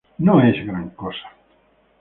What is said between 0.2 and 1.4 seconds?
es gran cosa"".